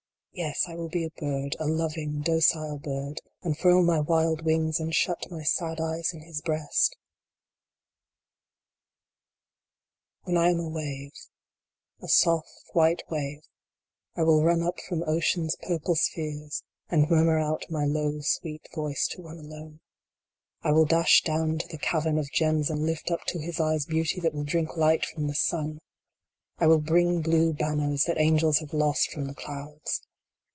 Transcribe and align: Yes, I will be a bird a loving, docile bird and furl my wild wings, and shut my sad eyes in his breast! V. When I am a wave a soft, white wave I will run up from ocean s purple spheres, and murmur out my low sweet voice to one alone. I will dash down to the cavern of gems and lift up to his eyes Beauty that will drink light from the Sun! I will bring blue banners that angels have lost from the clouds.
Yes, 0.33 0.63
I 0.65 0.75
will 0.77 0.87
be 0.87 1.03
a 1.03 1.09
bird 1.09 1.57
a 1.59 1.67
loving, 1.67 2.21
docile 2.21 2.77
bird 2.79 3.19
and 3.43 3.55
furl 3.57 3.83
my 3.83 3.99
wild 3.99 4.43
wings, 4.45 4.79
and 4.79 4.95
shut 4.95 5.29
my 5.29 5.43
sad 5.43 5.81
eyes 5.81 6.13
in 6.13 6.21
his 6.21 6.41
breast! 6.41 6.95
V. 10.25 10.31
When 10.31 10.37
I 10.37 10.51
am 10.51 10.59
a 10.61 10.69
wave 10.69 11.11
a 12.01 12.07
soft, 12.07 12.69
white 12.71 13.03
wave 13.09 13.41
I 14.15 14.23
will 14.23 14.41
run 14.41 14.61
up 14.61 14.79
from 14.79 15.03
ocean 15.03 15.47
s 15.47 15.57
purple 15.61 15.95
spheres, 15.95 16.63
and 16.89 17.09
murmur 17.09 17.37
out 17.37 17.65
my 17.69 17.83
low 17.83 18.21
sweet 18.21 18.65
voice 18.73 19.09
to 19.09 19.21
one 19.21 19.37
alone. 19.37 19.81
I 20.61 20.71
will 20.71 20.85
dash 20.85 21.23
down 21.23 21.57
to 21.57 21.67
the 21.67 21.77
cavern 21.77 22.17
of 22.17 22.31
gems 22.31 22.69
and 22.69 22.85
lift 22.85 23.11
up 23.11 23.25
to 23.25 23.39
his 23.39 23.59
eyes 23.59 23.83
Beauty 23.85 24.21
that 24.21 24.33
will 24.33 24.45
drink 24.45 24.77
light 24.77 25.05
from 25.05 25.27
the 25.27 25.35
Sun! 25.35 25.79
I 26.57 26.67
will 26.67 26.79
bring 26.79 27.21
blue 27.21 27.51
banners 27.51 28.05
that 28.05 28.17
angels 28.17 28.59
have 28.59 28.71
lost 28.73 29.11
from 29.11 29.25
the 29.25 29.35
clouds. 29.35 30.01